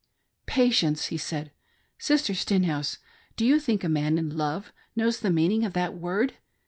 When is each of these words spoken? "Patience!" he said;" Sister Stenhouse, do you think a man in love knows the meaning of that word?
"Patience!" 0.47 1.05
he 1.13 1.17
said;" 1.19 1.51
Sister 1.99 2.33
Stenhouse, 2.33 2.97
do 3.37 3.45
you 3.45 3.59
think 3.59 3.83
a 3.83 3.87
man 3.87 4.17
in 4.17 4.35
love 4.35 4.73
knows 4.95 5.19
the 5.19 5.29
meaning 5.29 5.63
of 5.63 5.73
that 5.73 5.93
word? 5.95 6.33